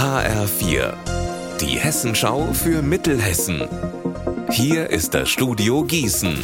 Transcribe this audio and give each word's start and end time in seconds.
HR4, 0.00 0.94
die 1.60 1.78
Hessenschau 1.78 2.54
für 2.54 2.80
Mittelhessen. 2.80 3.68
Hier 4.48 4.88
ist 4.88 5.12
das 5.12 5.28
Studio 5.28 5.84
Gießen. 5.84 6.42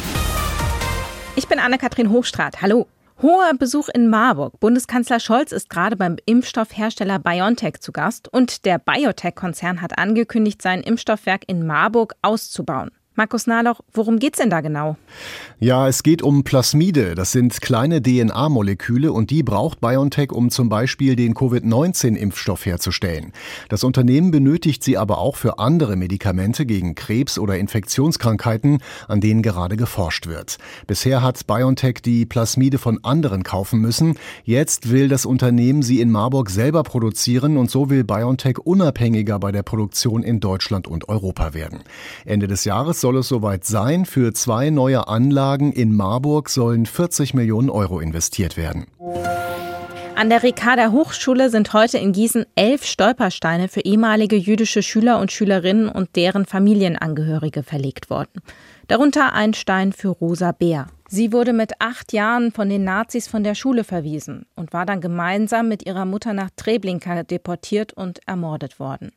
Ich 1.35 1.47
bin 1.47 1.57
Anne-Kathrin 1.57 2.11
Hochstrat. 2.11 2.61
Hallo. 2.61 2.85
Hoher 3.19 3.55
Besuch 3.57 3.89
in 3.89 4.11
Marburg. 4.11 4.59
Bundeskanzler 4.59 5.19
Scholz 5.19 5.51
ist 5.51 5.71
gerade 5.71 5.95
beim 5.95 6.17
Impfstoffhersteller 6.27 7.17
BioNTech 7.17 7.79
zu 7.79 7.91
Gast 7.91 8.31
und 8.31 8.63
der 8.63 8.77
Biotech-Konzern 8.77 9.81
hat 9.81 9.97
angekündigt, 9.97 10.61
sein 10.61 10.81
Impfstoffwerk 10.81 11.41
in 11.47 11.65
Marburg 11.65 12.13
auszubauen. 12.21 12.91
Markus 13.17 13.47
Nahloch, 13.47 13.81
worum 13.93 14.19
geht's 14.19 14.37
denn 14.37 14.51
da 14.51 14.61
genau? 14.61 14.95
Ja, 15.59 15.87
es 15.87 16.03
geht 16.03 16.21
um 16.21 16.43
Plasmide. 16.43 17.15
Das 17.15 17.31
sind 17.31 17.61
kleine 17.61 17.99
DNA-Moleküle 17.99 19.11
und 19.11 19.31
die 19.31 19.41
braucht 19.41 19.81
BioNTech, 19.81 20.31
um 20.31 20.51
zum 20.51 20.69
Beispiel 20.69 21.15
den 21.15 21.33
Covid-19-Impfstoff 21.33 22.67
herzustellen. 22.67 23.33
Das 23.69 23.83
Unternehmen 23.83 24.29
benötigt 24.29 24.83
sie 24.83 24.99
aber 24.99 25.17
auch 25.17 25.35
für 25.35 25.57
andere 25.57 25.95
Medikamente 25.95 26.67
gegen 26.67 26.93
Krebs 26.93 27.39
oder 27.39 27.57
Infektionskrankheiten, 27.57 28.83
an 29.07 29.19
denen 29.19 29.41
gerade 29.41 29.77
geforscht 29.77 30.27
wird. 30.27 30.59
Bisher 30.85 31.23
hat 31.23 31.47
BioNTech 31.47 32.03
die 32.05 32.27
Plasmide 32.27 32.77
von 32.77 33.03
anderen 33.03 33.41
kaufen 33.41 33.79
müssen. 33.79 34.19
Jetzt 34.43 34.91
will 34.91 35.07
das 35.07 35.25
Unternehmen 35.25 35.81
sie 35.81 36.01
in 36.01 36.11
Marburg 36.11 36.51
selber 36.51 36.83
produzieren 36.83 37.57
und 37.57 37.71
so 37.71 37.89
will 37.89 38.03
BioNTech 38.03 38.59
unabhängiger 38.59 39.39
bei 39.39 39.51
der 39.51 39.63
Produktion 39.63 40.21
in 40.21 40.39
Deutschland 40.39 40.87
und 40.87 41.09
Europa 41.09 41.55
werden. 41.55 41.79
Ende 42.23 42.45
des 42.45 42.63
Jahres 42.63 43.06
soll 43.07 43.17
es 43.19 43.29
soweit 43.29 43.63
sein. 43.63 44.03
Für 44.03 44.33
zwei 44.33 44.69
neue 44.69 45.07
Anlagen 45.07 45.71
in 45.71 45.95
Marburg 45.95 46.49
sollen 46.49 46.85
40 46.85 47.33
Millionen 47.33 47.69
Euro 47.69 48.01
investiert 48.01 48.57
werden. 48.57 48.85
An 50.17 50.29
der 50.29 50.43
Ricarda 50.43 50.91
Hochschule 50.91 51.49
sind 51.49 51.71
heute 51.71 51.99
in 51.99 52.11
Gießen 52.11 52.45
elf 52.55 52.83
Stolpersteine 52.83 53.69
für 53.69 53.79
ehemalige 53.79 54.35
jüdische 54.35 54.83
Schüler 54.83 55.19
und 55.19 55.31
Schülerinnen 55.31 55.87
und 55.87 56.17
deren 56.17 56.45
Familienangehörige 56.45 57.63
verlegt 57.63 58.09
worden. 58.09 58.41
Darunter 58.89 59.31
ein 59.31 59.53
Stein 59.53 59.93
für 59.93 60.09
Rosa 60.09 60.51
Bär. 60.51 60.87
Sie 61.07 61.31
wurde 61.31 61.53
mit 61.53 61.79
acht 61.79 62.11
Jahren 62.11 62.51
von 62.51 62.67
den 62.67 62.83
Nazis 62.83 63.29
von 63.29 63.45
der 63.45 63.55
Schule 63.55 63.85
verwiesen 63.85 64.47
und 64.57 64.73
war 64.73 64.85
dann 64.85 64.99
gemeinsam 64.99 65.69
mit 65.69 65.85
ihrer 65.85 66.03
Mutter 66.03 66.33
nach 66.33 66.49
Treblinka 66.57 67.23
deportiert 67.23 67.93
und 67.93 68.19
ermordet 68.27 68.81
worden. 68.81 69.13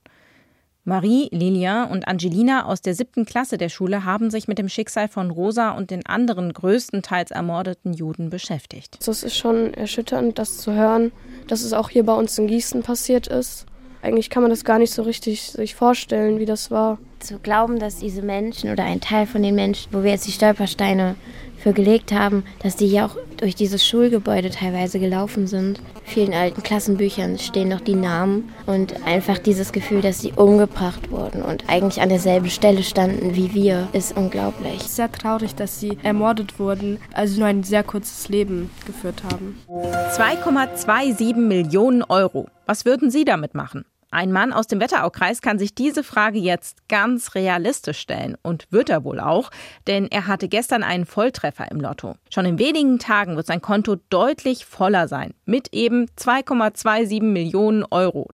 Marie, 0.84 1.28
Lilia 1.30 1.84
und 1.84 2.08
Angelina 2.08 2.64
aus 2.64 2.80
der 2.80 2.94
siebten 2.94 3.26
Klasse 3.26 3.58
der 3.58 3.68
Schule 3.68 4.04
haben 4.04 4.30
sich 4.30 4.48
mit 4.48 4.58
dem 4.58 4.68
Schicksal 4.68 5.08
von 5.08 5.30
Rosa 5.30 5.72
und 5.72 5.90
den 5.90 6.06
anderen 6.06 6.54
größtenteils 6.54 7.30
ermordeten 7.30 7.92
Juden 7.92 8.30
beschäftigt. 8.30 8.98
Es 9.00 9.22
ist 9.22 9.36
schon 9.36 9.74
erschütternd, 9.74 10.38
das 10.38 10.56
zu 10.56 10.72
hören, 10.72 11.12
dass 11.48 11.62
es 11.62 11.74
auch 11.74 11.90
hier 11.90 12.04
bei 12.04 12.14
uns 12.14 12.38
in 12.38 12.46
Gießen 12.46 12.82
passiert 12.82 13.26
ist. 13.26 13.66
Eigentlich 14.00 14.30
kann 14.30 14.42
man 14.42 14.50
das 14.50 14.64
gar 14.64 14.78
nicht 14.78 14.92
so 14.92 15.02
richtig 15.02 15.50
sich 15.50 15.74
vorstellen, 15.74 16.38
wie 16.38 16.46
das 16.46 16.70
war. 16.70 16.98
Zu 17.20 17.38
glauben, 17.38 17.78
dass 17.78 17.98
diese 17.98 18.22
Menschen 18.22 18.70
oder 18.70 18.84
ein 18.84 19.00
Teil 19.00 19.26
von 19.26 19.42
den 19.42 19.54
Menschen, 19.54 19.92
wo 19.92 20.02
wir 20.02 20.10
jetzt 20.10 20.26
die 20.26 20.32
Stolpersteine 20.32 21.16
für 21.60 21.72
gelegt 21.72 22.12
haben, 22.12 22.44
dass 22.62 22.76
die 22.76 22.88
hier 22.88 23.04
auch 23.04 23.16
durch 23.36 23.54
dieses 23.54 23.86
Schulgebäude 23.86 24.50
teilweise 24.50 24.98
gelaufen 24.98 25.46
sind. 25.46 25.78
In 25.78 25.84
vielen 26.04 26.34
alten 26.34 26.62
Klassenbüchern 26.62 27.38
stehen 27.38 27.68
noch 27.68 27.80
die 27.80 27.94
Namen 27.94 28.50
und 28.66 29.06
einfach 29.06 29.38
dieses 29.38 29.72
Gefühl, 29.72 30.00
dass 30.00 30.20
sie 30.20 30.32
umgebracht 30.32 31.10
wurden 31.10 31.42
und 31.42 31.64
eigentlich 31.68 32.00
an 32.00 32.08
derselben 32.08 32.50
Stelle 32.50 32.82
standen 32.82 33.36
wie 33.36 33.54
wir, 33.54 33.88
ist 33.92 34.16
unglaublich. 34.16 34.82
Sehr 34.82 35.12
traurig, 35.12 35.54
dass 35.54 35.78
sie 35.78 35.98
ermordet 36.02 36.58
wurden, 36.58 36.98
also 37.12 37.38
nur 37.38 37.48
ein 37.48 37.62
sehr 37.62 37.82
kurzes 37.82 38.28
Leben 38.28 38.70
geführt 38.86 39.22
haben. 39.30 39.58
2,27 39.68 41.36
Millionen 41.36 42.02
Euro. 42.02 42.48
Was 42.66 42.84
würden 42.84 43.10
Sie 43.10 43.24
damit 43.24 43.54
machen? 43.54 43.84
Ein 44.12 44.32
Mann 44.32 44.52
aus 44.52 44.66
dem 44.66 44.80
Wetteraukreis 44.80 45.40
kann 45.40 45.60
sich 45.60 45.72
diese 45.72 46.02
Frage 46.02 46.40
jetzt 46.40 46.88
ganz 46.88 47.36
realistisch 47.36 48.00
stellen 48.00 48.36
und 48.42 48.66
wird 48.70 48.90
er 48.90 49.04
wohl 49.04 49.20
auch, 49.20 49.50
denn 49.86 50.08
er 50.10 50.26
hatte 50.26 50.48
gestern 50.48 50.82
einen 50.82 51.06
Volltreffer 51.06 51.70
im 51.70 51.80
Lotto. 51.80 52.16
Schon 52.28 52.44
in 52.44 52.58
wenigen 52.58 52.98
Tagen 52.98 53.36
wird 53.36 53.46
sein 53.46 53.60
Konto 53.60 53.96
deutlich 54.08 54.66
voller 54.66 55.06
sein, 55.06 55.32
mit 55.44 55.72
eben 55.72 56.06
2,27 56.18 57.22
Millionen 57.22 57.84
Euro. 57.84 58.28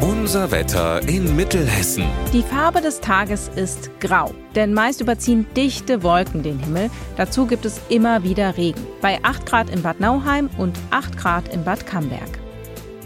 Unser 0.00 0.52
Wetter 0.52 1.08
in 1.08 1.34
Mittelhessen. 1.34 2.04
Die 2.32 2.42
Farbe 2.42 2.80
des 2.80 3.00
Tages 3.00 3.50
ist 3.56 3.90
grau, 3.98 4.32
denn 4.54 4.72
meist 4.72 5.00
überziehen 5.00 5.46
dichte 5.56 6.04
Wolken 6.04 6.44
den 6.44 6.60
Himmel. 6.60 6.90
Dazu 7.16 7.46
gibt 7.46 7.64
es 7.64 7.80
immer 7.88 8.22
wieder 8.22 8.56
Regen. 8.56 8.86
Bei 9.00 9.18
8 9.24 9.46
Grad 9.46 9.70
in 9.70 9.82
Bad 9.82 9.98
Nauheim 9.98 10.48
und 10.58 10.78
8 10.90 11.16
Grad 11.16 11.48
in 11.48 11.64
Bad 11.64 11.86
Camberg. 11.86 12.37